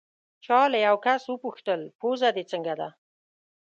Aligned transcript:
چا 0.45 0.59
له 0.71 0.77
یو 0.87 0.95
کس 1.05 1.21
وپوښتل: 1.27 1.81
پوزه 1.99 2.29
دې 2.35 2.43
څنګه 2.51 2.73
ده؟ 2.79 2.89